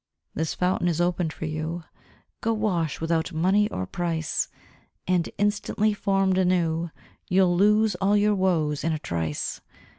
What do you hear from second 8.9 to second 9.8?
a trice.